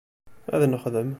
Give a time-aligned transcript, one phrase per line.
[0.53, 1.09] Ad nexdem.